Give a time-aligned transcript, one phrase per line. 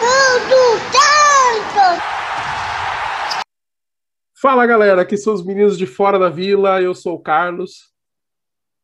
[0.00, 2.02] Tudo tanto!
[4.40, 7.92] Fala galera, aqui são os meninos de fora da vila, eu sou o Carlos.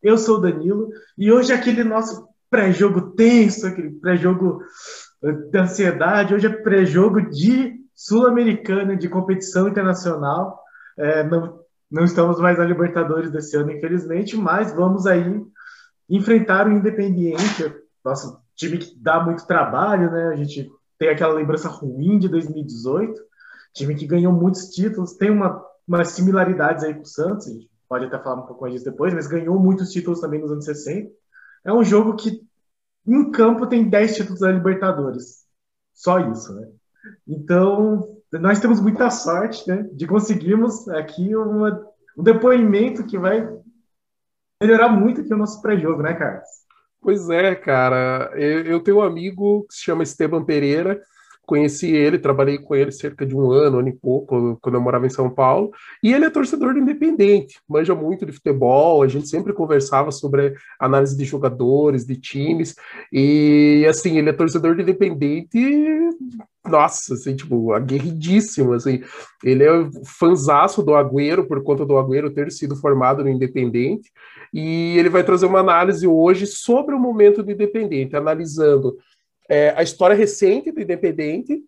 [0.02, 4.60] Eu sou o Danilo, e hoje é aquele nosso pré-jogo tenso, aquele pré-jogo
[5.24, 10.60] eh, de ansiedade, hoje é pré-jogo de Sul-Americana, de competição internacional.
[10.98, 11.58] É, não,
[11.90, 15.42] não estamos mais na Libertadores desse ano, infelizmente, mas vamos aí
[16.10, 17.74] enfrentar o Independiente,
[18.04, 20.28] nosso time que dá muito trabalho, né?
[20.28, 23.20] A gente tem aquela lembrança ruim de 2018,
[23.72, 27.70] time que ganhou muitos títulos, tem uma, umas similaridades aí com o Santos, a gente
[27.88, 30.64] pode até falar um pouco mais disso depois, mas ganhou muitos títulos também nos anos
[30.64, 31.10] 60.
[31.64, 32.42] É um jogo que,
[33.06, 35.44] em campo, tem 10 títulos da Libertadores.
[35.94, 36.68] Só isso, né?
[37.26, 43.48] Então, nós temos muita sorte né, de conseguirmos aqui uma, um depoimento que vai
[44.60, 46.65] melhorar muito aqui o nosso pré-jogo, né, Carlos?
[47.06, 48.32] Pois é, cara.
[48.34, 51.00] Eu, eu tenho um amigo que se chama Esteban Pereira,
[51.46, 55.06] conheci ele, trabalhei com ele cerca de um ano, ano e pouco, quando eu morava
[55.06, 55.70] em São Paulo,
[56.02, 60.54] e ele é torcedor do Independente, manja muito de futebol, a gente sempre conversava sobre
[60.78, 62.74] análise de jogadores, de times,
[63.12, 65.58] e assim, ele é torcedor do Independente,
[66.66, 69.00] nossa, assim, tipo, aguerridíssimo, assim,
[69.44, 74.10] ele é fanzaço do Agüero, por conta do Agüero ter sido formado no Independente,
[74.52, 78.96] e ele vai trazer uma análise hoje sobre o momento do Independente, analisando
[79.48, 81.60] é, a história recente do Independente,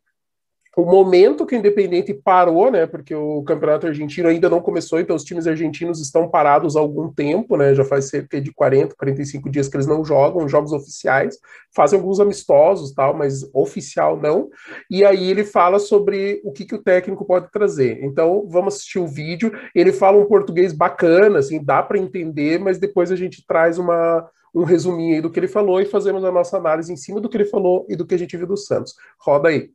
[0.79, 2.87] o momento que o Independente parou, né?
[2.87, 7.13] Porque o campeonato argentino ainda não começou, então os times argentinos estão parados há algum
[7.13, 7.75] tempo, né?
[7.75, 11.37] Já faz cerca de 40, 45 dias que eles não jogam jogos oficiais,
[11.75, 14.51] fazem alguns amistosos, tal, mas oficial não.
[14.89, 17.99] E aí ele fala sobre o que, que o técnico pode trazer.
[18.05, 19.51] Então vamos assistir o vídeo.
[19.75, 24.31] Ele fala um português bacana, assim, dá para entender, mas depois a gente traz uma
[24.55, 27.29] um resuminho aí do que ele falou e fazemos a nossa análise em cima do
[27.29, 28.95] que ele falou e do que a gente viu do Santos.
[29.19, 29.71] Roda aí.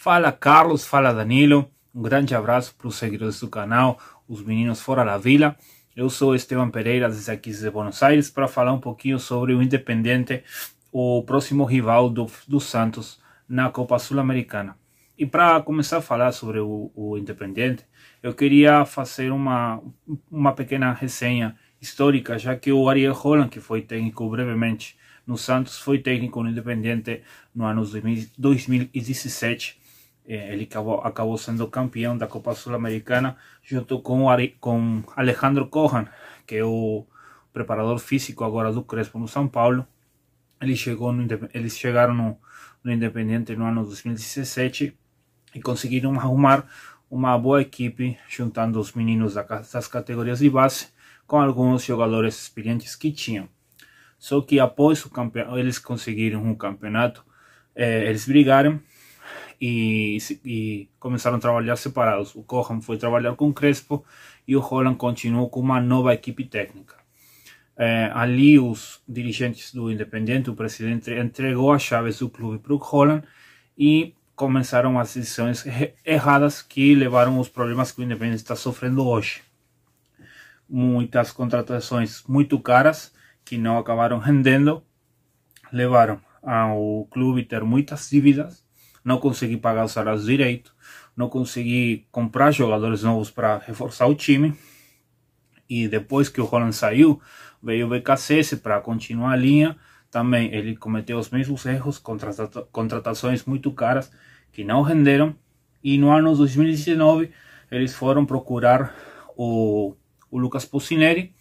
[0.00, 1.68] Fala Carlos, fala Danilo.
[1.92, 5.56] Um grande abraço para os seguidores do canal, os meninos fora da vila.
[5.96, 9.60] Eu sou Esteban Pereira, desde aqui de Buenos Aires, para falar um pouquinho sobre o
[9.60, 10.44] Independente,
[10.92, 14.78] o próximo rival do, do Santos na Copa Sul-Americana.
[15.18, 17.84] E para começar a falar sobre o, o Independente,
[18.22, 19.82] eu queria fazer uma,
[20.30, 25.76] uma pequena resenha histórica, já que o Ariel Holland, que foi técnico brevemente no Santos,
[25.76, 27.20] foi técnico no Independiente
[27.52, 27.84] no ano
[28.38, 29.87] 2017.
[30.28, 34.26] Eh, ele acabou, acabou sendo campeão da Copa Sul-Americana junto com,
[34.60, 36.06] com Alejandro Cohan,
[36.46, 37.06] que é o
[37.50, 39.86] preparador físico agora do Crespo no São Paulo.
[40.60, 42.38] Ele chegou no, eles chegaram no,
[42.84, 44.94] no Independiente no ano 2017
[45.54, 46.68] e conseguiram arrumar
[47.10, 49.32] uma boa equipe juntando os meninos
[49.72, 50.88] das categorias de base
[51.26, 53.48] com alguns jogadores experientes que tinham.
[54.18, 57.24] Só que após o campeonato, eles conseguiram um campeonato,
[57.74, 58.78] eh, eles brigaram
[59.60, 62.34] e, e, começaram a trabalhar separados.
[62.34, 64.04] O Cohan foi trabalhar com Crespo
[64.46, 66.96] e o Holland continuou com uma nova equipe técnica.
[67.76, 72.76] Eh, ali os dirigentes do Independente, o presidente entregou as chaves do clube para o
[72.76, 73.24] Holland
[73.76, 75.64] e começaram as decisões
[76.04, 79.42] erradas que levaram os problemas que o Independente está sofrendo hoje
[80.68, 83.12] muitas contratações muito caras
[83.44, 84.82] que não acabaram rendendo,
[85.72, 88.62] levaram ao clube ter muitas dívidas,
[89.08, 90.74] não consegui pagar os salários direito,
[91.16, 94.54] não consegui comprar jogadores novos para reforçar o time.
[95.68, 97.20] E depois que o Roland saiu,
[97.62, 99.76] veio o BKSS para continuar a linha.
[100.10, 102.00] Também ele cometeu os mesmos erros,
[102.72, 104.10] contratações muito caras
[104.52, 105.34] que não renderam.
[105.82, 107.30] E no ano 2019
[107.70, 108.94] eles foram procurar
[109.36, 109.94] o
[110.30, 111.34] o Lucas Pucineri,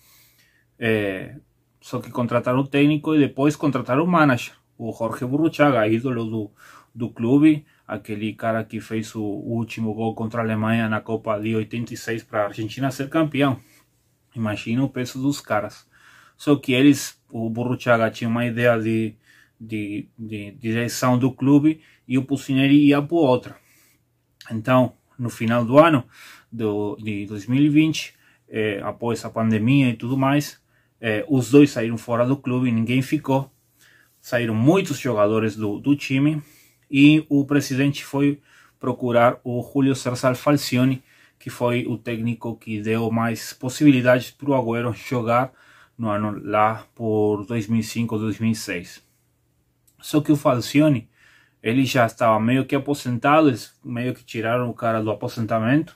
[0.79, 1.35] é,
[1.81, 6.51] só que contrataram o técnico e depois contrataram o manager, o Jorge Burruchaga, ídolo do,
[6.97, 11.56] do clube, aquele cara que fez o último gol contra a Alemanha na Copa de
[11.56, 13.59] 86 para a Argentina ser campeão.
[14.35, 15.88] Imagina o peso dos caras.
[16.35, 19.13] Só que eles, o Burruchaga tinha uma ideia de,
[19.62, 23.58] de, de, direção do clube e o Pucineri ia para outra.
[24.50, 26.03] Então, no final do ano
[26.52, 28.16] do, de 2020,
[28.50, 30.59] é, após a pandemia e tudo mais,
[31.00, 33.52] é, os dois saíram fora do clube, ninguém ficou.
[34.20, 36.41] Saíram muitos jogadores do, do time
[36.89, 38.41] e o presidente foi
[38.79, 41.03] procurar o Julio César Falcioni,
[41.39, 45.51] que foi o técnico que deu mais possibilidades para o Agüero jogar
[45.97, 49.03] no ano lá por 2005, 2006.
[49.99, 51.09] Só que o Falcioni,
[51.61, 55.95] ele já estava meio que aposentado, eles meio que tiraram o cara do aposentamento,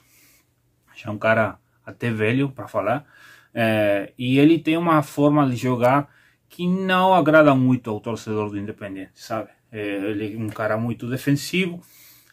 [0.94, 3.06] já um cara até velho para falar.
[3.54, 6.08] É, e ele tem uma forma de jogar
[6.48, 9.50] que não agrada muito ao torcedor do Independente, sabe?
[9.72, 11.82] É, ele é um cara muito defensivo,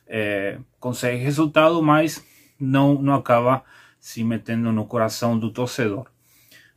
[0.05, 2.23] é, consegue resultado, mas
[2.59, 3.63] não, não acaba
[3.99, 6.05] se metendo no coração do torcedor.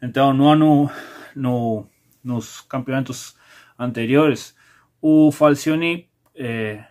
[0.00, 0.90] Então, no ano,
[1.34, 1.86] no,
[2.22, 3.36] nos campeonatos
[3.78, 4.54] anteriores,
[5.00, 6.84] o Falcioni é,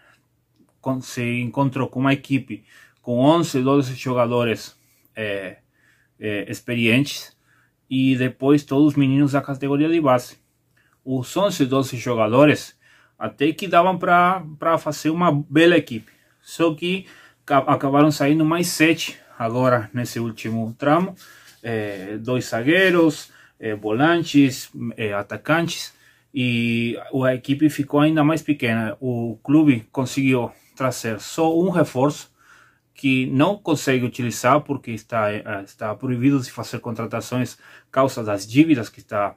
[1.01, 2.65] se encontrou com uma equipe
[3.01, 4.77] com 11, 12 jogadores
[5.15, 5.57] é,
[6.19, 7.35] é, experientes
[7.89, 10.37] e depois todos os meninos da categoria de base.
[11.03, 12.77] Os 11, 12 jogadores
[13.21, 16.11] até que davam para fazer uma bela equipe.
[16.41, 17.05] Só que
[17.45, 21.15] acabaram saindo mais sete agora nesse último tramo.
[21.61, 25.93] É, dois zagueiros, é, volantes, é, atacantes
[26.33, 28.97] e a equipe ficou ainda mais pequena.
[28.99, 32.31] O clube conseguiu trazer só um reforço
[32.95, 37.57] que não consegue utilizar porque está eh, está proibido de fazer contratações
[37.91, 39.35] causa das dívidas que está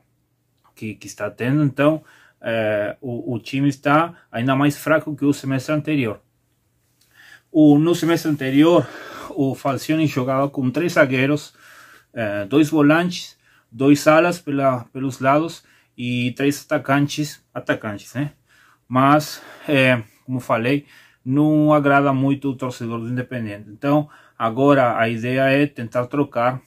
[0.74, 1.62] que, que está tendo.
[1.62, 2.02] Então
[2.44, 6.20] é, o, o, time está ainda mais fraco que o semestre anterior.
[7.50, 8.86] O, no semestre anterior
[9.30, 11.54] o Falcioni jogava com três zagueiros,
[12.12, 13.38] é, dois volantes,
[13.72, 15.64] dois alas pela, pelos lados
[15.96, 18.32] e três atacantes, atacantes, né?
[18.86, 20.86] Mas, é, como falei,
[21.24, 23.70] não agrada muito o torcedor do Independente.
[23.70, 24.08] Então,
[24.38, 26.60] agora a ideia é tentar trocar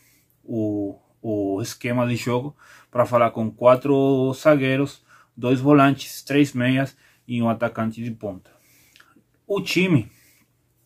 [0.43, 2.55] o, o esquema de jogo
[2.89, 5.05] para falar com quatro zagueiros,
[5.37, 6.97] dois volantes, três meias
[7.27, 8.51] e um atacante de ponta.
[9.45, 10.11] O time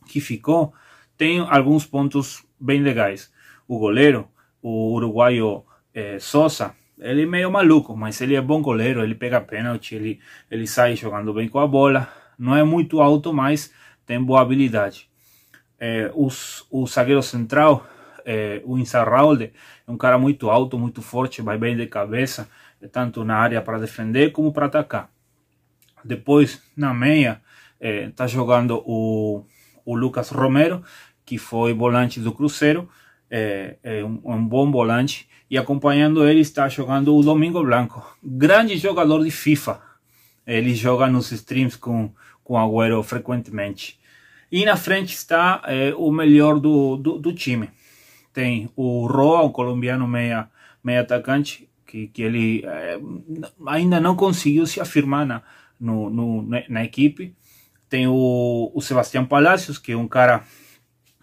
[0.08, 0.74] que ficou
[1.18, 3.32] tem alguns pontos bem legais.
[3.68, 4.28] O goleiro,
[4.62, 5.64] o uruguaio
[5.94, 10.20] é, Sosa, ele é meio maluco, mas ele é bom goleiro, ele pega pênalti, ele,
[10.50, 13.72] ele sai jogando bem com a bola não é muito alto, mas
[14.04, 15.08] tem boa habilidade.
[15.80, 17.86] É, os, o zagueiro central,
[18.26, 19.54] é, o Inzarralde,
[19.88, 22.50] é um cara muito alto, muito forte, vai bem de cabeça,
[22.92, 25.10] tanto na área para defender como para atacar.
[26.04, 27.42] Depois, na meia,
[27.80, 29.46] está é, jogando o,
[29.86, 30.84] o Lucas Romero,
[31.26, 32.90] que foi volante do Cruzeiro,
[33.30, 38.78] é, é um, um, bom volante, e acompanhando ele está jogando o Domingo Blanco, grande
[38.78, 39.80] jogador de FIFA.
[40.46, 42.12] Ele joga nos streams com
[42.52, 43.98] com Agüero frequentemente.
[44.52, 47.70] E na frente está é, o melhor do, do, do, time.
[48.34, 50.50] Tem o Roa, o colombiano meia,
[50.84, 53.00] meia atacante, que, que ele é,
[53.68, 55.42] ainda não conseguiu se afirmar na,
[55.80, 57.36] no, no, na equipe.
[57.90, 60.44] Tem o, o Sebastião Palacios, que é um cara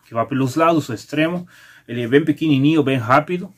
[0.06, 1.46] que vai pelos lados, o extremo.
[1.86, 3.52] Ele é bem pequenininho, bem rápido.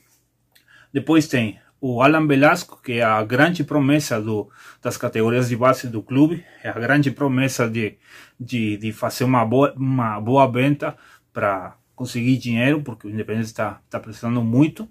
[0.93, 4.51] Depois tem o Alan Velasco, que é a grande promessa do,
[4.83, 7.97] das categorias de base do clube, é a grande promessa de,
[8.39, 10.95] de, de fazer uma boa, uma boa venda
[11.33, 14.89] para conseguir dinheiro, porque o Independente está tá precisando muito.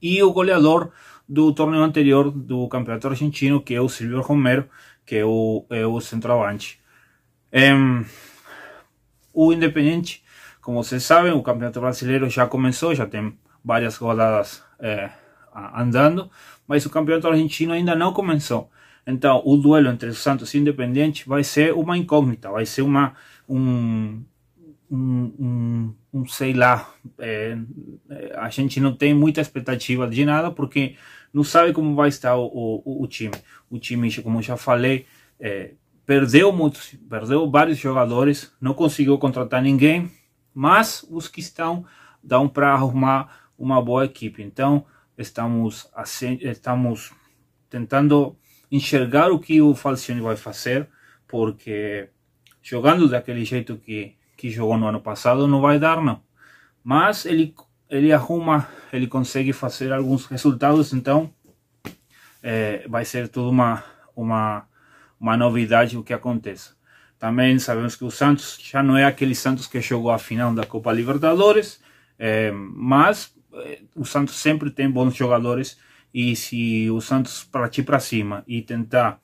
[0.00, 0.90] E o goleador
[1.28, 4.68] do torneio anterior do campeonato argentino, que é o Silvio Romero,
[5.06, 6.80] que é o, é o centroavante.
[7.52, 7.72] É,
[9.32, 10.24] o Independente,
[10.60, 15.10] como vocês sabem, o campeonato brasileiro já começou, já tem várias rodadas é,
[15.74, 16.30] andando,
[16.66, 18.70] mas o campeonato argentino ainda não começou.
[19.06, 22.82] Então, o duelo entre o Santos e o Independiente vai ser uma incógnita, vai ser
[22.82, 23.14] uma,
[23.48, 24.22] um,
[24.90, 27.56] um, um, um sei lá, é,
[28.40, 30.96] a gente não tem muita expectativa de nada, porque
[31.32, 32.46] não sabe como vai estar o,
[32.84, 33.34] o, o time.
[33.70, 35.06] O time, como já falei,
[35.38, 40.10] é, perdeu muitos, perdeu vários jogadores, não conseguiu contratar ninguém,
[40.54, 41.84] mas os que estão
[42.22, 44.42] dão para arrumar uma boa equipe.
[44.42, 44.84] Então,
[45.16, 45.88] estamos,
[46.40, 47.12] estamos
[47.68, 48.36] tentando
[48.70, 50.88] enxergar o que o Falcione vai fazer,
[51.28, 52.08] porque
[52.62, 56.22] jogando daquele jeito que, que jogou no ano passado não vai dar não.
[56.82, 57.54] Mas ele,
[57.90, 61.30] ele arruma, ele consegue fazer alguns resultados, então
[62.42, 64.64] é, vai ser tudo uma, uma,
[65.18, 66.74] uma novidade o que aconteça.
[67.18, 70.64] Também sabemos que o Santos já não é aquele Santos que jogou a final da
[70.64, 71.80] Copa Libertadores,
[72.18, 73.34] é, mas
[73.96, 75.78] o Santos sempre tem bons jogadores
[76.14, 79.20] e se o Santos partir para cima e tentar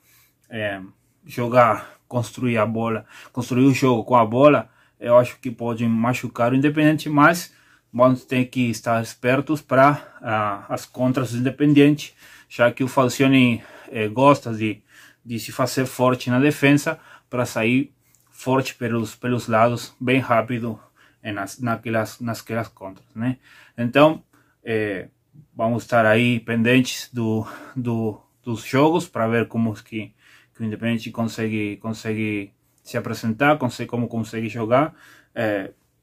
[0.49, 0.81] é,
[1.25, 4.69] jogar, construir a bola, construir o jogo com a bola,
[4.99, 7.53] eu acho que pode machucar o Independente, mas
[7.97, 12.15] vamos ter que estar espertos para as contras do Independente,
[12.47, 14.83] já que o Falcione é, gosta de,
[15.25, 17.91] de se fazer forte na defesa para sair
[18.29, 20.79] forte pelos, pelos lados, bem rápido
[21.23, 23.37] nas, naquelas, naquelas contras, né?
[23.75, 24.23] Então,
[24.63, 25.07] é,
[25.55, 30.13] vamos estar aí pendentes do, do, dos jogos para ver como que,
[30.53, 34.93] que o Independente consegue, consegue se apresentar, consegue, como consegue jogar.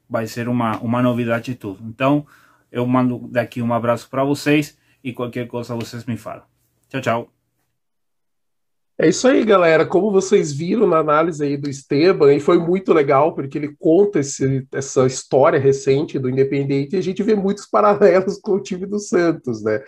[0.09, 1.83] Vai ser uma, uma novidade de tudo.
[1.83, 2.25] Então,
[2.71, 6.43] eu mando daqui um abraço para vocês e qualquer coisa vocês me falam.
[6.89, 7.35] Tchau, tchau.
[8.97, 9.85] É isso aí, galera.
[9.85, 14.19] Como vocês viram na análise aí do Esteban, e foi muito legal, porque ele conta
[14.19, 18.85] esse, essa história recente do Independente e a gente vê muitos paralelos com o time
[18.85, 19.83] do Santos, né?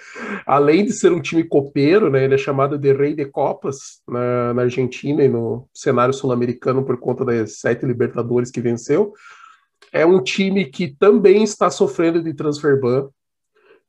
[0.46, 2.26] Além de ser um time copeiro, né?
[2.26, 7.00] Ele é chamado de Rei de Copas na, na Argentina e no cenário sul-americano por
[7.00, 9.14] conta das sete Libertadores que venceu.
[9.91, 13.10] É um time que também está sofrendo de transfer ban.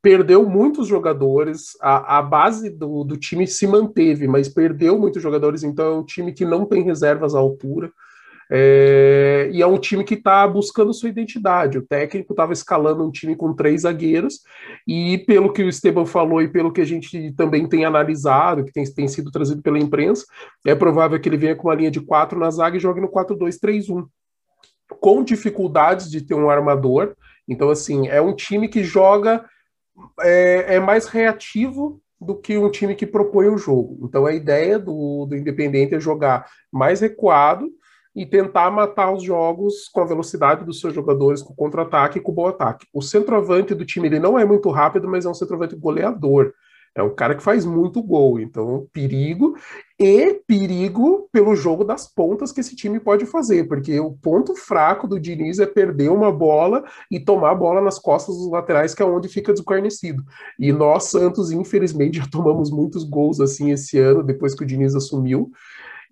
[0.00, 5.64] Perdeu muitos jogadores, a, a base do, do time se manteve, mas perdeu muitos jogadores,
[5.64, 7.90] então é um time que não tem reservas à altura.
[8.50, 11.76] É, e é um time que está buscando sua identidade.
[11.76, 14.40] O técnico estava escalando um time com três zagueiros,
[14.86, 18.72] e pelo que o Esteban falou e pelo que a gente também tem analisado, que
[18.72, 20.24] tem, tem sido trazido pela imprensa,
[20.66, 23.08] é provável que ele venha com uma linha de quatro na zaga e jogue no
[23.08, 24.06] 4-2-3-1,
[25.00, 27.14] com dificuldades de ter um armador.
[27.46, 29.44] Então, assim, é um time que joga
[30.20, 33.98] é, é mais reativo do que um time que propõe o jogo.
[34.02, 37.70] Então a ideia do, do Independente é jogar mais recuado
[38.14, 42.32] e tentar matar os jogos com a velocidade dos seus jogadores, com contra-ataque e com
[42.32, 42.86] bom ataque.
[42.92, 46.52] O centroavante do time ele não é muito rápido, mas é um centroavante goleador.
[46.94, 49.56] É um cara que faz muito gol, então perigo
[49.98, 55.06] e perigo pelo jogo das pontas que esse time pode fazer, porque o ponto fraco
[55.06, 59.02] do Diniz é perder uma bola e tomar a bola nas costas dos laterais, que
[59.02, 60.22] é onde fica desguarnecido.
[60.58, 64.94] E nós, Santos, infelizmente, já tomamos muitos gols assim esse ano, depois que o Diniz
[64.94, 65.50] assumiu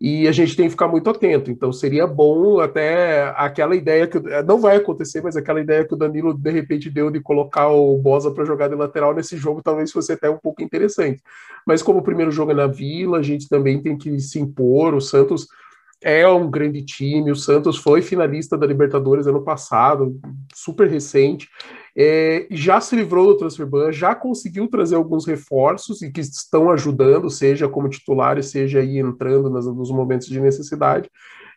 [0.01, 1.51] e a gente tem que ficar muito atento.
[1.51, 5.97] Então seria bom até aquela ideia que não vai acontecer, mas aquela ideia que o
[5.97, 9.91] Danilo de repente deu de colocar o Bosa para jogar de lateral nesse jogo talvez
[9.91, 11.23] fosse até um pouco interessante.
[11.67, 14.95] Mas como o primeiro jogo é na Vila, a gente também tem que se impor.
[14.95, 15.49] O Santos
[16.03, 17.31] é um grande time.
[17.31, 20.21] O Santos foi finalista da Libertadores ano passado,
[20.55, 21.49] super recente.
[21.99, 26.71] É, já se livrou do transfer ban, já conseguiu trazer alguns reforços e que estão
[26.71, 31.11] ajudando, seja como titulares, seja aí entrando nas, nos momentos de necessidade.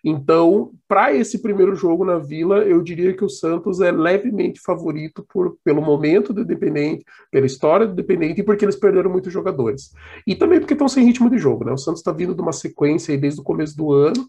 [0.03, 5.25] Então, para esse primeiro jogo na Vila, eu diria que o Santos é levemente favorito
[5.27, 9.91] por, pelo momento do Independente, pela história do Independente e porque eles perderam muitos jogadores.
[10.25, 11.73] E também porque estão sem ritmo de jogo, né?
[11.73, 14.25] O Santos está vindo de uma sequência aí desde o começo do ano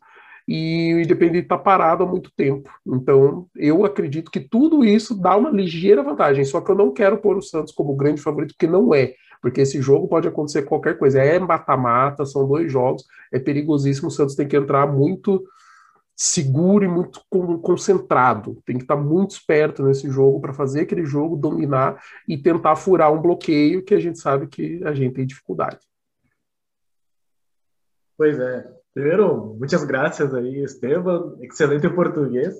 [0.52, 2.68] e o Independente está parado há muito tempo.
[2.84, 6.44] Então, eu acredito que tudo isso dá uma ligeira vantagem.
[6.44, 9.14] Só que eu não quero pôr o Santos como grande favorito, porque não é.
[9.40, 11.22] Porque esse jogo pode acontecer qualquer coisa.
[11.22, 14.08] É mata-mata, são dois jogos, é perigosíssimo.
[14.08, 15.40] O Santos tem que entrar muito
[16.16, 17.22] seguro e muito
[17.62, 18.60] concentrado.
[18.66, 23.12] Tem que estar muito esperto nesse jogo para fazer aquele jogo, dominar e tentar furar
[23.12, 25.78] um bloqueio que a gente sabe que a gente tem dificuldade.
[28.16, 28.79] Pois é.
[28.94, 32.54] Primeiro, muitas graças aí, Esteban, excelente português.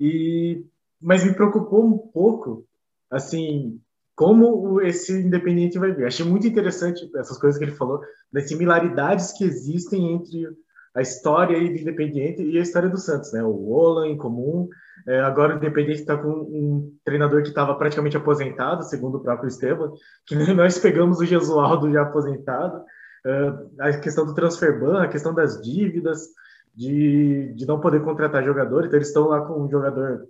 [0.00, 0.64] E
[1.04, 2.64] mas me preocupou um pouco,
[3.10, 3.78] assim,
[4.16, 6.06] como esse Independente vai vir.
[6.06, 8.00] Achei muito interessante essas coisas que ele falou,
[8.32, 10.48] das similaridades que existem entre
[10.94, 13.42] a história do Independiente e a história do Santos, né?
[13.42, 14.68] O Ola em comum.
[15.06, 19.48] É, agora o Independiente está com um treinador que estava praticamente aposentado, segundo o próprio
[19.48, 19.92] Esteban,
[20.24, 22.82] que nós pegamos o Gesualdo já aposentado.
[23.26, 26.28] Uh, a questão do transfer ban, a questão das dívidas,
[26.74, 28.84] de, de não poder contratar jogador.
[28.84, 30.28] Então eles estão lá com um jogador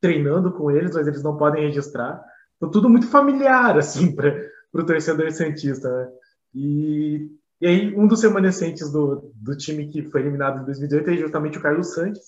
[0.00, 2.22] treinando com eles, mas eles não podem registrar.
[2.56, 4.34] Então tudo muito familiar assim para
[4.72, 5.88] o torcedor santista.
[5.88, 6.08] Né?
[6.54, 11.16] E e aí, um dos remanescentes do, do time que foi eliminado em 2018 é
[11.16, 12.20] justamente o Carlos Santos,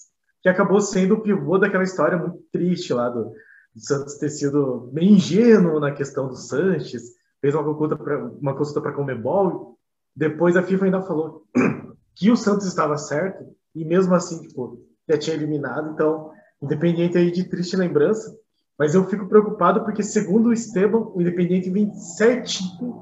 [0.42, 4.88] que acabou sendo o pivô daquela história muito triste lá do, do Santos ter sido
[4.92, 9.78] meio ingênuo na questão do Sanches, fez uma consulta para uma consulta para Comebol,
[10.14, 11.44] depois a FIFA ainda falou
[12.14, 16.30] que o Santos estava certo e mesmo assim, tipo, já tinha eliminado, então,
[16.60, 18.36] independente aí de triste lembrança,
[18.78, 23.00] mas eu fico preocupado porque segundo o Esteban, o Independente vem certinho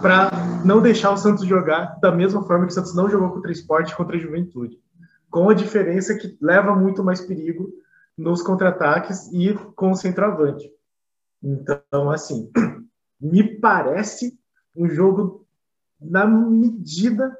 [0.00, 0.30] para
[0.64, 3.52] não deixar o Santos jogar da mesma forma que o Santos não jogou contra o
[3.52, 4.78] esporte contra a juventude.
[5.30, 7.72] Com a diferença que leva muito mais perigo
[8.16, 10.70] nos contra-ataques e com o centroavante.
[11.42, 12.50] Então, assim,
[13.24, 14.38] me parece
[14.76, 15.46] um jogo
[15.98, 17.34] na medida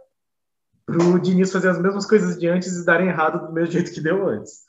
[0.86, 3.92] para o Diniz fazer as mesmas coisas de antes e darem errado do mesmo jeito
[3.92, 4.64] que deu antes.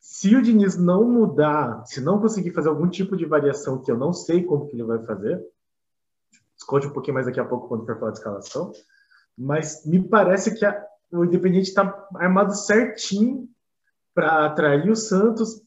[0.00, 3.96] Se o Diniz não mudar, se não conseguir fazer algum tipo de variação que eu
[3.96, 5.40] não sei como que ele vai fazer,
[6.56, 8.72] discute um pouquinho mais daqui a pouco quando for falar de escalação,
[9.38, 13.48] mas me parece que a, o Independente está armado certinho
[14.12, 15.62] para atrair o Santos,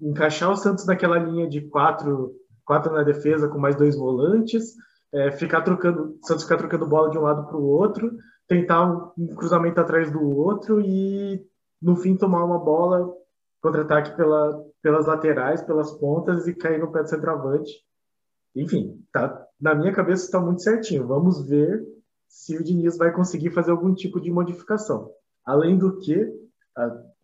[0.00, 2.34] encaixar o Santos naquela linha de quatro,
[2.64, 4.74] quatro na defesa com mais dois volantes,
[5.12, 8.10] é, ficar trocando, Santos ficar trocando bola de um lado para o outro,
[8.48, 11.44] tentar um, cruzamento atrás do outro e
[11.80, 13.12] no fim tomar uma bola
[13.60, 17.72] contra-ataque pela, pelas laterais, pelas pontas e cair no pé do centroavante
[18.54, 21.06] enfim, tá, na minha cabeça está muito certinho.
[21.06, 21.82] Vamos ver
[22.28, 25.10] se o Diniz vai conseguir fazer algum tipo de modificação.
[25.44, 26.30] Além do que,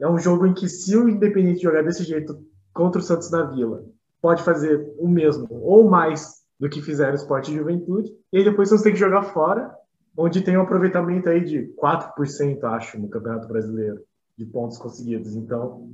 [0.00, 2.38] é um jogo em que se o Independente jogar desse jeito
[2.72, 3.84] contra o Santos na Vila,
[4.20, 8.84] pode fazer o mesmo ou mais do que fizeram Esporte e Juventude, e depois você
[8.84, 9.72] tem que jogar fora,
[10.16, 14.00] onde tem um aproveitamento aí de 4%, acho, no Campeonato Brasileiro,
[14.36, 15.36] de pontos conseguidos.
[15.36, 15.88] Então,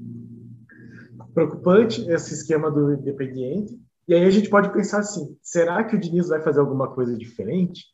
[1.35, 3.79] preocupante esse esquema do Independiente.
[4.07, 7.17] E aí a gente pode pensar assim: será que o Diniz vai fazer alguma coisa
[7.17, 7.85] diferente?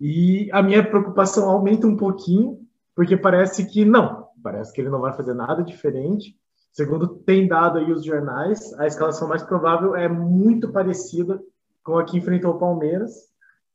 [0.00, 2.60] E a minha preocupação aumenta um pouquinho,
[2.94, 6.36] porque parece que não, parece que ele não vai fazer nada diferente.
[6.76, 11.42] Segundo tem dado aí os jornais, a escalação mais provável é muito parecida
[11.82, 13.14] com a que enfrentou o Palmeiras,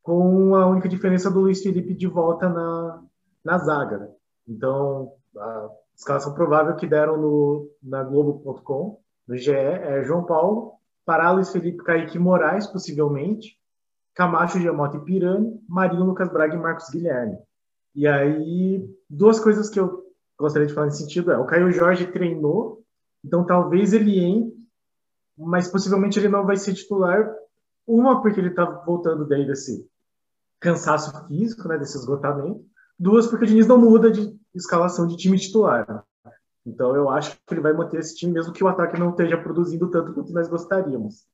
[0.04, 3.04] com a única diferença do Luiz Felipe de volta na,
[3.44, 3.98] na zaga.
[3.98, 4.10] Né?
[4.48, 11.32] Então, a escalação provável que deram no, na Globo.com, no GE, é João Paulo, Pará,
[11.32, 13.58] Luiz Felipe, Kaique Moraes, possivelmente,
[14.14, 17.36] Camacho, Giamota e Pirani, Marinho, Lucas Braga e Marcos Guilherme.
[17.96, 20.06] E aí, duas coisas que eu
[20.38, 22.81] gostaria de falar nesse sentido é, o Caio Jorge treinou,
[23.24, 24.58] então talvez ele entre,
[25.38, 27.32] mas possivelmente ele não vai ser titular,
[27.86, 29.88] uma porque ele está voltando daí desse
[30.60, 32.64] cansaço físico, né, desse esgotamento,
[32.98, 36.06] duas porque o Diniz não muda de escalação de time titular.
[36.66, 39.38] Então eu acho que ele vai manter esse time mesmo que o ataque não esteja
[39.38, 41.26] produzindo tanto quanto nós gostaríamos.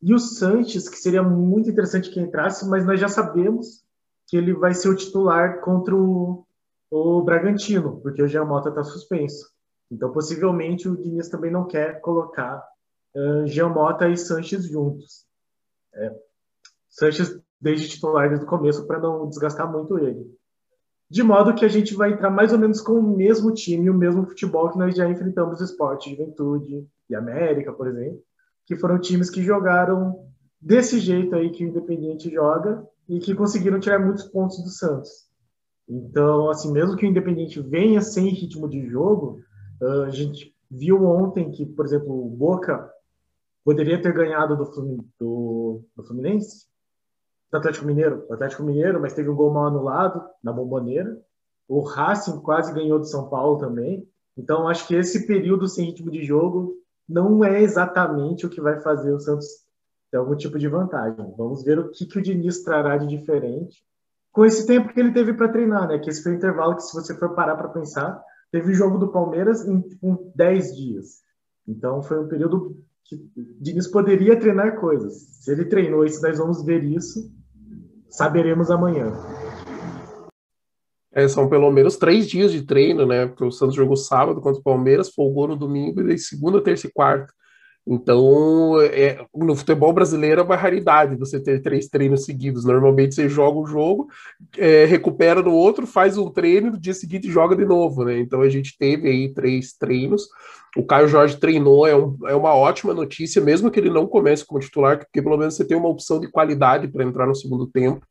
[0.00, 3.84] E o Sanches, que seria muito interessante que entrasse, mas nós já sabemos
[4.26, 6.46] que ele vai ser o titular contra o,
[6.90, 9.50] o Bragantino, porque o Jean Mota está suspenso.
[9.90, 12.62] Então, possivelmente, o Diniz também não quer colocar
[13.14, 15.26] uh, Jean Mota e Sanches juntos.
[15.92, 16.14] É,
[16.88, 20.26] Sanches desde titular desde o começo para não desgastar muito ele.
[21.10, 23.94] De modo que a gente vai entrar mais ou menos com o mesmo time, o
[23.94, 28.22] mesmo futebol que nós já enfrentamos esporte, juventude e América, por exemplo,
[28.64, 30.24] que foram times que jogaram
[30.60, 35.28] desse jeito aí que o Independiente joga e que conseguiram tirar muitos pontos do Santos.
[35.88, 39.40] Então, assim, mesmo que o Independiente venha sem ritmo de jogo,
[39.82, 42.90] ah, a gente viu ontem que, por exemplo, o Boca
[43.64, 44.64] poderia ter ganhado do,
[45.18, 46.66] do, do Fluminense,
[47.50, 51.18] do Atlético Mineiro, do Atlético Mineiro, mas teve um gol mal anulado na bomboneira.
[51.68, 54.08] O Racing quase ganhou do São Paulo também.
[54.36, 56.76] Então, acho que esse período sem ritmo de jogo
[57.08, 59.46] não é exatamente o que vai fazer o Santos
[60.10, 61.34] ter algum tipo de vantagem.
[61.36, 63.84] Vamos ver o que, que o Diniz trará de diferente
[64.32, 65.98] com esse tempo que ele teve para treinar, né?
[65.98, 69.12] Que esse foi o intervalo que, se você for parar para pensar, teve jogo do
[69.12, 71.20] Palmeiras em, em 10 dias.
[71.66, 73.16] Então, foi um período que
[73.60, 75.14] Diniz poderia treinar coisas.
[75.40, 77.32] Se ele treinou se nós vamos ver isso,
[78.08, 79.12] saberemos amanhã.
[81.12, 83.26] É, são pelo menos três dias de treino, né?
[83.26, 86.86] Porque o Santos jogou sábado contra o Palmeiras, folgou no domingo e daí segunda, terça
[86.86, 87.32] e quarta.
[87.86, 92.64] Então, é, no futebol brasileiro é uma raridade você ter três treinos seguidos.
[92.64, 94.08] Normalmente você joga um jogo,
[94.56, 98.18] é, recupera no outro, faz um treino, no dia seguinte joga de novo, né?
[98.18, 100.28] Então a gente teve aí três treinos.
[100.76, 104.46] O Caio Jorge treinou, é, um, é uma ótima notícia, mesmo que ele não comece
[104.46, 107.66] como titular, porque pelo menos você tem uma opção de qualidade para entrar no segundo
[107.66, 108.06] tempo.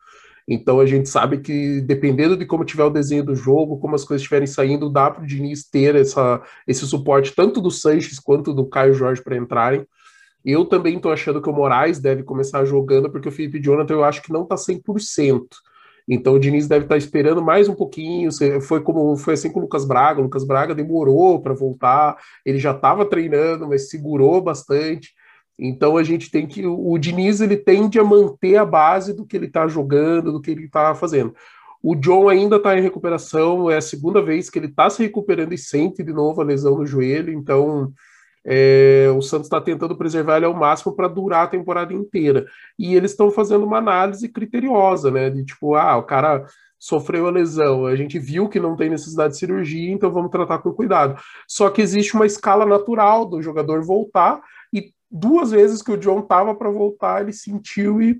[0.52, 4.04] Então a gente sabe que dependendo de como tiver o desenho do jogo, como as
[4.04, 8.52] coisas estiverem saindo, dá para o Diniz ter essa, esse suporte tanto do Sanches quanto
[8.52, 9.86] do Caio Jorge para entrarem.
[10.44, 14.04] Eu também estou achando que o Moraes deve começar jogando, porque o Felipe Jonathan eu
[14.04, 15.44] acho que não está 100%.
[16.08, 18.32] Então o Diniz deve estar tá esperando mais um pouquinho.
[18.62, 20.20] Foi como foi assim com o Lucas Braga.
[20.20, 22.18] O Lucas Braga demorou para voltar.
[22.44, 25.14] Ele já estava treinando, mas segurou bastante.
[25.60, 29.36] Então a gente tem que o Diniz ele tende a manter a base do que
[29.36, 31.36] ele está jogando, do que ele está fazendo.
[31.82, 35.54] O John ainda está em recuperação, é a segunda vez que ele está se recuperando
[35.54, 37.94] e sente de novo a lesão no joelho, então
[38.46, 42.46] é, o Santos está tentando preservar ele ao máximo para durar a temporada inteira.
[42.78, 45.30] E eles estão fazendo uma análise criteriosa, né?
[45.30, 46.46] De tipo, ah, o cara
[46.78, 50.60] sofreu a lesão, a gente viu que não tem necessidade de cirurgia, então vamos tratar
[50.60, 51.20] com cuidado.
[51.46, 54.42] Só que existe uma escala natural do jogador voltar
[55.10, 58.20] duas vezes que o John tava para voltar, ele sentiu e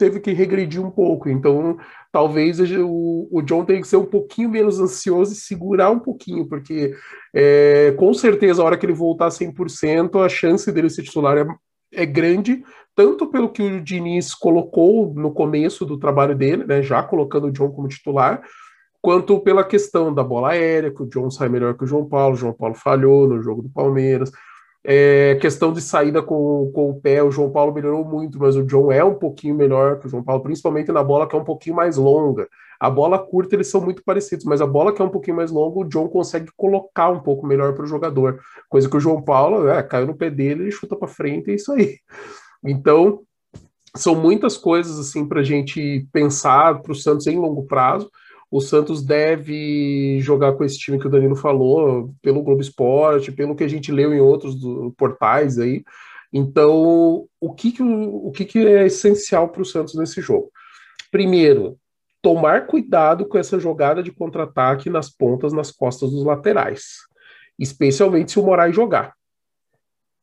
[0.00, 1.28] teve que regredir um pouco.
[1.28, 1.76] Então,
[2.10, 6.46] talvez o, o John tenha que ser um pouquinho menos ansioso e segurar um pouquinho,
[6.48, 6.94] porque
[7.34, 11.46] é, com certeza, a hora que ele voltar 100%, a chance dele ser titular é,
[11.92, 12.64] é grande,
[12.96, 17.52] tanto pelo que o Diniz colocou no começo do trabalho dele, né, já colocando o
[17.52, 18.42] John como titular,
[19.02, 22.34] quanto pela questão da bola aérea, que o John sai melhor que o João Paulo,
[22.34, 24.30] o João Paulo falhou no jogo do Palmeiras.
[24.82, 28.64] É, questão de saída com, com o pé, o João Paulo melhorou muito, mas o
[28.64, 31.44] John é um pouquinho melhor que o João Paulo, principalmente na bola que é um
[31.44, 32.48] pouquinho mais longa.
[32.78, 35.50] A bola curta eles são muito parecidos, mas a bola que é um pouquinho mais
[35.50, 38.40] longa, o John consegue colocar um pouco melhor para o jogador.
[38.70, 41.54] Coisa que o João Paulo, é, caiu no pé dele, ele chuta para frente, é
[41.54, 41.98] isso aí.
[42.64, 43.20] Então,
[43.94, 48.10] são muitas coisas assim para a gente pensar para o Santos em longo prazo.
[48.50, 53.54] O Santos deve jogar com esse time que o Danilo falou, pelo Globo Esporte, pelo
[53.54, 54.56] que a gente leu em outros
[54.96, 55.84] portais aí.
[56.32, 60.50] Então, o que, que, o que, que é essencial para o Santos nesse jogo?
[61.10, 61.78] Primeiro,
[62.20, 66.98] tomar cuidado com essa jogada de contra-ataque nas pontas, nas costas dos laterais,
[67.58, 69.14] especialmente se o Moraes jogar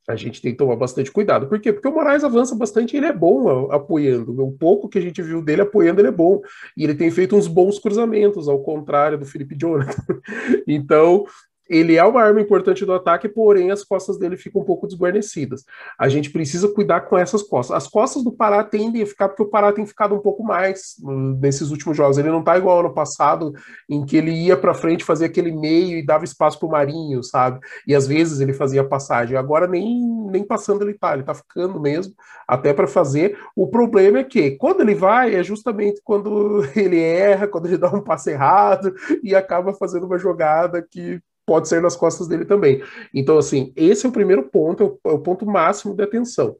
[0.07, 1.47] a gente tem que tomar bastante cuidado.
[1.47, 1.73] Por quê?
[1.73, 4.41] Porque o Moraes avança bastante ele é bom apoiando.
[4.41, 6.41] O pouco que a gente viu dele apoiando, ele é bom.
[6.77, 10.21] E ele tem feito uns bons cruzamentos, ao contrário do Felipe Jonathan.
[10.65, 11.25] então,
[11.69, 15.63] ele é uma arma importante do ataque, porém as costas dele ficam um pouco desguarnecidas.
[15.99, 17.75] A gente precisa cuidar com essas costas.
[17.75, 20.95] As costas do Pará tendem a ficar, porque o Pará tem ficado um pouco mais
[21.03, 22.17] uh, nesses últimos jogos.
[22.17, 23.53] Ele não tá igual ano passado,
[23.89, 27.23] em que ele ia para frente, fazia aquele meio e dava espaço para o Marinho,
[27.23, 27.59] sabe?
[27.85, 29.37] E às vezes ele fazia passagem.
[29.37, 30.01] Agora nem,
[30.31, 32.13] nem passando ele tá, ele tá ficando mesmo,
[32.47, 33.37] até para fazer.
[33.55, 37.89] O problema é que quando ele vai, é justamente quando ele erra, quando ele dá
[37.93, 42.83] um passe errado e acaba fazendo uma jogada que pode ser nas costas dele também.
[43.13, 46.57] Então, assim, esse é o primeiro ponto, é o, é o ponto máximo de atenção.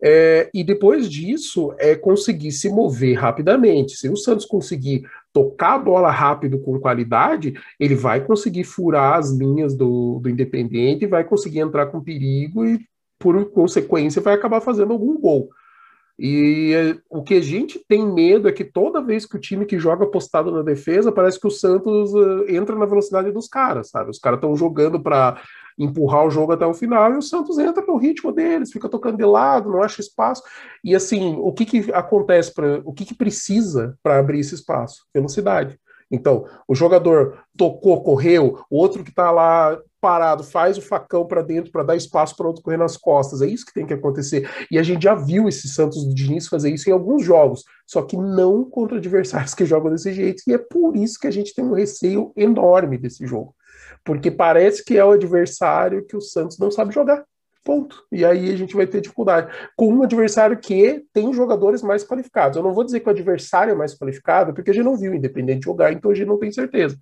[0.00, 3.96] É, e depois disso, é conseguir se mover rapidamente.
[3.96, 9.30] Se o Santos conseguir tocar a bola rápido com qualidade, ele vai conseguir furar as
[9.30, 12.80] linhas do, do Independente, vai conseguir entrar com perigo e,
[13.18, 15.48] por consequência, vai acabar fazendo algum gol.
[16.18, 19.66] E é, o que a gente tem medo é que toda vez que o time
[19.66, 23.90] que joga postado na defesa, parece que o Santos uh, entra na velocidade dos caras,
[23.90, 24.10] sabe?
[24.10, 25.40] Os caras estão jogando para
[25.76, 29.16] empurrar o jogo até o final e o Santos entra no ritmo deles, fica tocando
[29.16, 30.42] de lado, não acha espaço.
[30.84, 35.04] E assim, o que, que acontece para o que, que precisa para abrir esse espaço?
[35.12, 35.78] Velocidade.
[36.14, 41.40] Então, o jogador tocou, correu, o outro que está lá parado faz o facão para
[41.40, 43.40] dentro para dar espaço para outro correr nas costas.
[43.40, 44.46] É isso que tem que acontecer.
[44.70, 48.02] E a gente já viu esse Santos do Diniz fazer isso em alguns jogos, só
[48.02, 50.42] que não contra adversários que jogam desse jeito.
[50.46, 53.54] E é por isso que a gente tem um receio enorme desse jogo.
[54.04, 57.24] Porque parece que é o adversário que o Santos não sabe jogar.
[57.64, 58.04] Ponto.
[58.12, 59.50] E aí a gente vai ter dificuldade.
[59.74, 62.56] Com um adversário que tem jogadores mais qualificados.
[62.56, 65.12] Eu não vou dizer que o adversário é mais qualificado, porque a gente não viu
[65.12, 66.98] o Independente jogar, então a gente não tem certeza.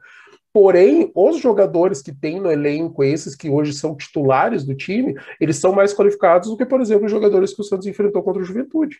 [0.52, 5.56] Porém, os jogadores que tem no elenco, esses que hoje são titulares do time, eles
[5.56, 8.44] são mais qualificados do que, por exemplo, os jogadores que o Santos enfrentou contra o
[8.44, 8.98] Juventude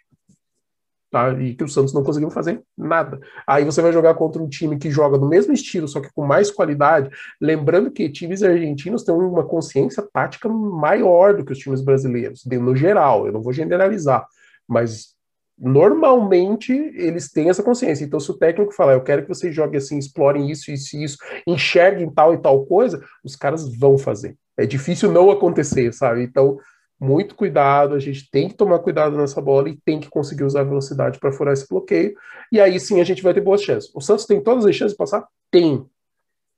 [1.12, 1.30] tá?
[1.34, 3.20] E que o Santos não conseguiu fazer nada.
[3.46, 6.24] Aí você vai jogar contra um time que joga do mesmo estilo, só que com
[6.26, 7.10] mais qualidade.
[7.38, 12.74] Lembrando que times argentinos têm uma consciência tática maior do que os times brasileiros, no
[12.74, 13.26] geral.
[13.26, 14.26] Eu não vou generalizar,
[14.66, 15.14] mas
[15.58, 18.04] normalmente eles têm essa consciência.
[18.04, 21.04] Então, se o técnico falar, eu quero que vocês joguem assim, explorem isso, isso e
[21.04, 24.34] isso, enxerguem tal e tal coisa, os caras vão fazer.
[24.56, 26.22] É difícil não acontecer, sabe?
[26.22, 26.58] Então,
[27.02, 30.60] muito cuidado, a gente tem que tomar cuidado nessa bola e tem que conseguir usar
[30.60, 32.14] a velocidade para furar esse bloqueio.
[32.50, 33.90] E aí sim a gente vai ter boas chances.
[33.92, 35.26] O Santos tem todas as chances de passar?
[35.50, 35.84] Tem.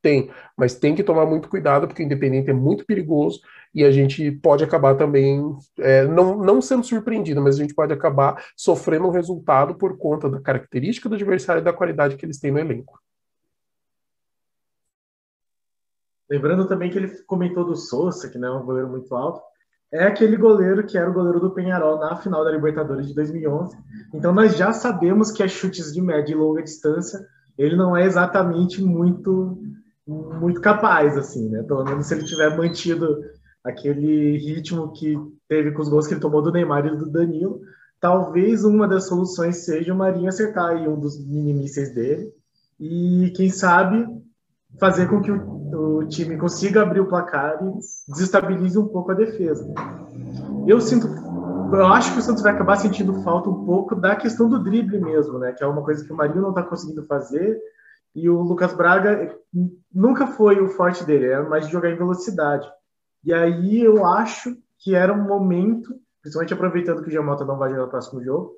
[0.02, 3.40] Tem, mas tem que tomar muito cuidado, porque o Independente é muito perigoso
[3.74, 5.42] e a gente pode acabar também,
[5.78, 10.28] é, não, não sendo surpreendido, mas a gente pode acabar sofrendo um resultado por conta
[10.28, 13.00] da característica do adversário e da qualidade que eles têm no elenco.
[16.28, 19.40] Lembrando também que ele comentou do Souza, que não é um goleiro muito alto,
[19.94, 23.76] é aquele goleiro que era o goleiro do Penharol na final da Libertadores de 2011.
[24.12, 27.24] Então nós já sabemos que é chutes de média e longa distância,
[27.56, 29.56] ele não é exatamente muito
[30.06, 31.62] muito capaz assim, né?
[31.62, 33.22] Pelo menos se ele tiver mantido
[33.62, 35.16] aquele ritmo que
[35.48, 37.60] teve com os gols que ele tomou do Neymar e do Danilo,
[38.00, 42.32] talvez uma das soluções seja o Marinho acertar aí um dos minimísseis dele
[42.80, 44.06] e quem sabe
[44.78, 49.14] fazer com que o, o, time consiga abrir o placar e desestabilize um pouco a
[49.14, 49.66] defesa.
[50.66, 51.06] Eu sinto,
[51.72, 55.00] eu acho que o Santos vai acabar sentindo falta um pouco da questão do drible
[55.00, 55.52] mesmo, né?
[55.52, 57.58] Que é uma coisa que o Marinho não está conseguindo fazer
[58.14, 59.36] e o Lucas Braga
[59.92, 62.68] nunca foi o forte dele, era mais de jogar em velocidade.
[63.24, 67.70] E aí eu acho que era um momento, principalmente aproveitando que o Giamota não vai
[67.70, 68.52] jogar no próximo jogo,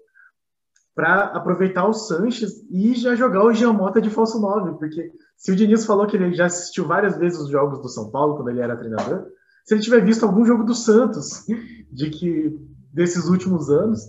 [0.95, 5.57] para aproveitar o Sanches e já jogar o Giamota de falso 9, porque se o
[5.57, 8.61] Diniz falou que ele já assistiu várias vezes os jogos do São Paulo quando ele
[8.61, 9.27] era treinador,
[9.65, 11.45] se ele tiver visto algum jogo do Santos
[11.93, 12.59] de que
[12.93, 14.01] desses últimos anos,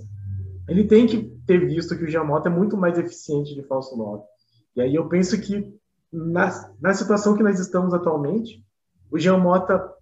[0.68, 4.24] ele tem que ter visto que o Giamota é muito mais eficiente de falso 9.
[4.76, 5.74] E aí eu penso que
[6.12, 8.64] na, na situação que nós estamos atualmente,
[9.12, 9.94] o Giamota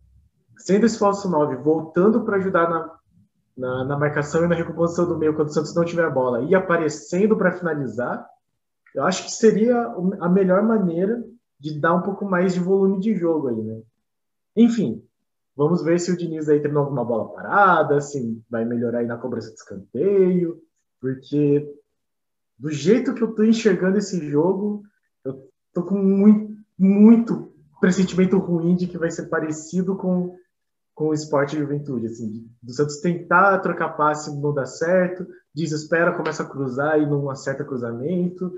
[0.58, 2.92] sendo esse falso 9, voltando para ajudar na,
[3.58, 6.42] na, na, marcação e na recomposição do meio quando o Santos não tiver a bola
[6.44, 8.26] e aparecendo para finalizar,
[8.96, 9.78] eu acho que seria
[10.22, 11.22] a melhor maneira
[11.60, 13.82] de dar um pouco mais de volume de jogo aí, né?
[14.56, 15.04] Enfim,
[15.56, 19.18] vamos ver se o Diniz aí terminou alguma bola parada, se vai melhorar aí na
[19.18, 20.62] cobrança de escanteio,
[21.02, 21.70] porque
[22.58, 24.84] do jeito que eu tô enxergando esse jogo,
[25.26, 30.38] eu tô com muito, muito pressentimento ruim de que vai ser parecido com,
[30.94, 36.44] com o esporte juventude, assim, do Santos tentar trocar passe não dá certo, desespera, começa
[36.44, 38.54] a cruzar e não acerta cruzamento,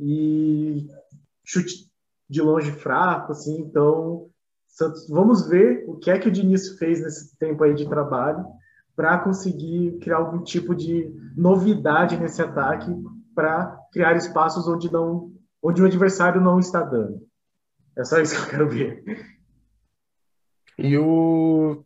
[0.00, 0.88] e
[1.44, 1.88] chute
[2.28, 4.30] de longe fraco, assim, então
[4.66, 8.46] Santos, vamos ver o que é que o Diniz fez nesse tempo aí de trabalho
[8.96, 12.90] para conseguir criar algum tipo de novidade nesse ataque
[13.34, 15.32] para criar espaços onde não
[15.62, 17.20] onde o adversário não está dando.
[17.96, 19.04] É só isso que eu quero ver.
[20.78, 21.84] E o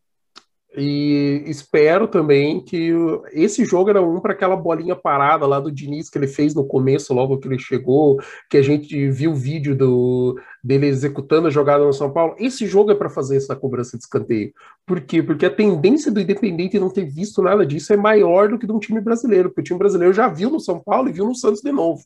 [0.77, 2.93] e espero também que
[3.33, 6.67] esse jogo era um para aquela bolinha parada lá do Diniz que ele fez no
[6.67, 8.19] começo, logo que ele chegou,
[8.51, 12.35] que a gente viu o vídeo do, dele executando a jogada no São Paulo.
[12.39, 14.53] Esse jogo é para fazer essa cobrança de escanteio.
[14.85, 15.23] Por quê?
[15.23, 18.73] Porque a tendência do Independente não ter visto nada disso é maior do que de
[18.73, 21.37] um time brasileiro, porque o time brasileiro já viu no São Paulo e viu no
[21.37, 22.03] Santos de novo.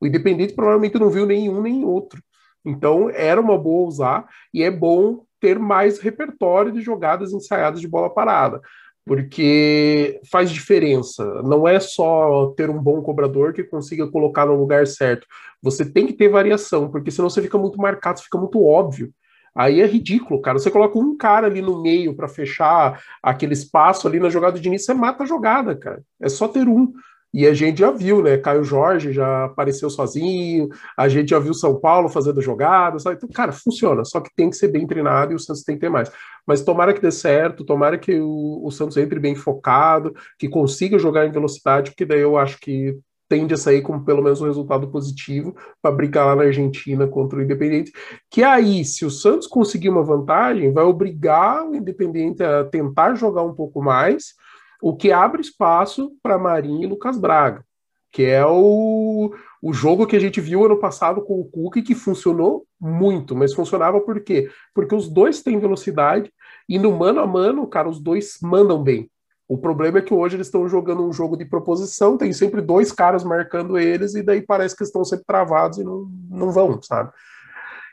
[0.00, 2.20] O Independente provavelmente não viu nenhum nem outro.
[2.64, 7.88] Então era uma boa usar e é bom ter mais repertório de jogadas ensaiadas de
[7.88, 8.60] bola parada,
[9.04, 11.24] porque faz diferença.
[11.42, 15.26] Não é só ter um bom cobrador que consiga colocar no lugar certo.
[15.62, 19.12] Você tem que ter variação, porque senão você fica muito marcado, fica muito óbvio.
[19.58, 20.58] Aí é ridículo, cara.
[20.58, 24.68] Você coloca um cara ali no meio para fechar aquele espaço ali na jogada de
[24.68, 26.00] início, você mata a jogada, cara.
[26.20, 26.92] É só ter um.
[27.32, 28.38] E a gente já viu, né?
[28.38, 33.16] Caio Jorge já apareceu sozinho, a gente já viu São Paulo fazendo jogadas, sabe?
[33.16, 35.82] Então, cara, funciona, só que tem que ser bem treinado e o Santos tem que
[35.82, 36.10] ter mais.
[36.46, 40.98] Mas tomara que dê certo, tomara que o, o Santos entre bem focado, que consiga
[40.98, 44.46] jogar em velocidade, porque daí eu acho que tende a sair com pelo menos um
[44.46, 47.92] resultado positivo para brincar lá na Argentina contra o Independente.
[48.30, 53.42] Que aí, se o Santos conseguir uma vantagem, vai obrigar o Independente a tentar jogar
[53.42, 54.34] um pouco mais
[54.82, 57.64] o que abre espaço para Marinho e Lucas Braga,
[58.12, 61.94] que é o, o jogo que a gente viu ano passado com o Cook, que
[61.94, 64.50] funcionou muito, mas funcionava por quê?
[64.74, 66.32] Porque os dois têm velocidade
[66.68, 69.10] e no mano a mano, cara, os dois mandam bem.
[69.48, 72.92] O problema é que hoje eles estão jogando um jogo de proposição, tem sempre dois
[72.92, 77.10] caras marcando eles, e daí parece que estão sempre travados e não, não vão, sabe?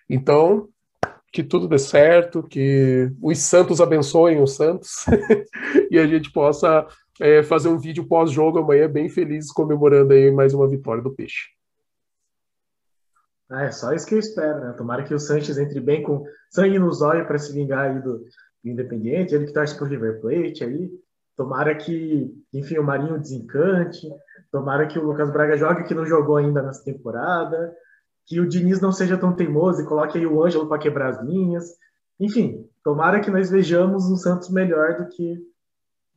[0.09, 0.67] Então,
[1.35, 5.05] que tudo dê certo, que os santos abençoem os santos
[5.91, 6.87] e a gente possa
[7.19, 11.49] é, fazer um vídeo pós-jogo amanhã bem felizes comemorando aí mais uma vitória do Peixe.
[13.49, 14.73] Ah, é só isso que eu espero, né?
[14.77, 18.19] Tomara que o Sanches entre bem com sangue nos olhos para se vingar aí do,
[18.19, 20.89] do Independiente, ele que torce pro River Plate aí.
[21.35, 24.07] Tomara que, enfim, o Marinho desencante.
[24.49, 27.75] Tomara que o Lucas Braga jogue que não jogou ainda nessa temporada
[28.25, 31.23] que o Diniz não seja tão teimoso e coloque aí o Ângelo para quebrar as
[31.23, 31.75] linhas.
[32.19, 35.45] Enfim, tomara que nós vejamos um Santos melhor do que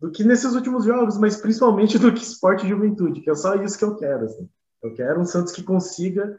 [0.01, 3.57] do que nesses últimos jogos, mas principalmente do que esporte e juventude, que é só
[3.57, 4.27] isso que eu quero.
[4.27, 4.49] Assim.
[4.81, 6.38] Eu quero um Santos que consiga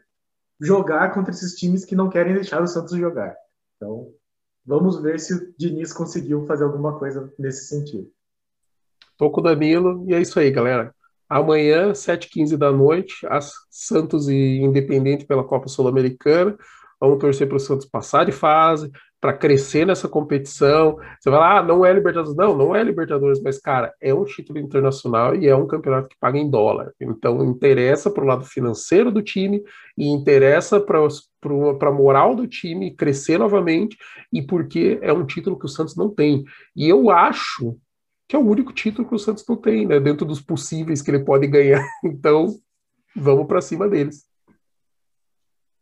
[0.58, 3.36] jogar contra esses times que não querem deixar o Santos jogar.
[3.76, 4.12] Então,
[4.64, 8.10] vamos ver se o Diniz conseguiu fazer alguma coisa nesse sentido.
[9.18, 10.94] Tô com o Danilo e é isso aí, galera.
[11.30, 13.24] Amanhã, 7h15 da noite,
[13.70, 16.58] Santos e Independente pela Copa Sul-Americana.
[17.00, 18.90] Vamos torcer para o Santos passar de fase,
[19.20, 20.96] para crescer nessa competição.
[21.20, 22.36] Você vai lá, ah, não é Libertadores.
[22.36, 26.16] Não, não é Libertadores, mas, cara, é um título internacional e é um campeonato que
[26.18, 26.92] paga em dólar.
[27.00, 29.62] Então, interessa para o lado financeiro do time
[29.96, 33.96] e interessa para a moral do time crescer novamente
[34.32, 36.44] e porque é um título que o Santos não tem.
[36.74, 37.78] E eu acho
[38.30, 39.98] que é o único título que o Santos não tem, né?
[39.98, 41.84] Dentro dos possíveis que ele pode ganhar.
[42.04, 42.60] Então,
[43.16, 44.24] vamos para cima deles.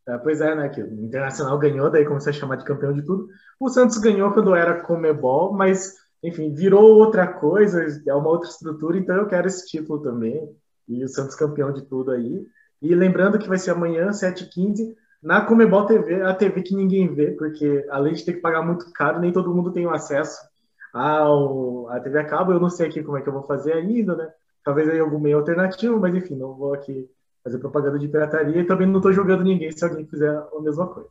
[0.08, 0.66] É, pois é, né?
[0.70, 3.28] Que o Internacional ganhou, daí começou a chamar de campeão de tudo.
[3.60, 8.96] O Santos ganhou quando era Comebol, mas, enfim, virou outra coisa, é uma outra estrutura,
[8.96, 10.48] então eu quero esse título também.
[10.88, 12.46] E o Santos campeão de tudo aí.
[12.80, 17.32] E lembrando que vai ser amanhã, 7h15, na Comebol TV, a TV que ninguém vê,
[17.32, 20.47] porque além de ter que pagar muito caro, nem todo mundo tem o acesso
[20.92, 22.52] ao, a TV a cabo.
[22.52, 24.30] Eu não sei aqui como é que eu vou fazer ainda, né?
[24.64, 27.08] Talvez aí algum meio alternativo, mas enfim, não vou aqui
[27.42, 30.86] fazer propaganda de pirataria e também não estou jogando ninguém se alguém fizer a mesma
[30.86, 31.08] coisa.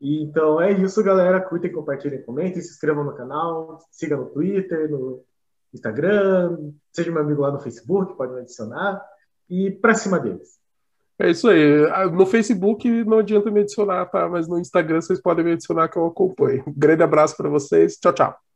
[0.00, 1.40] E, então é isso, galera.
[1.40, 5.22] Curtem, compartilhem, comentem, se inscrevam no canal, siga no Twitter, no
[5.72, 9.02] Instagram, seja meu amigo lá no Facebook, pode me adicionar.
[9.48, 10.58] E para cima deles.
[11.18, 11.86] É isso aí.
[11.90, 14.28] Ah, no Facebook não adianta me adicionar, tá?
[14.28, 16.62] Mas no Instagram vocês podem me adicionar que eu acompanho.
[16.66, 17.96] Um grande abraço para vocês.
[17.96, 18.47] Tchau, tchau.